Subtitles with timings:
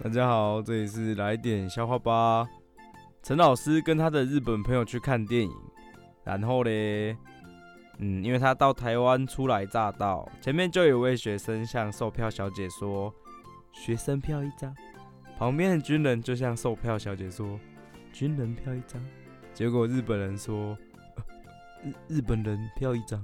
[0.00, 2.48] 大家好，这里是来点笑话吧。
[3.20, 5.52] 陈老师跟他的日本朋友去看电影，
[6.22, 7.16] 然后嘞，
[7.98, 13.12] 嗯，因为他到台湾初来乍到，前面就有位学生向售票小姐说
[13.74, 14.72] ：“学生票一张。”
[15.36, 17.58] 旁边的军人就向售票小姐说
[18.12, 19.04] ：“军人票一张。”
[19.52, 20.78] 结果日本人说
[21.82, 23.20] ：“日日本人票一张。”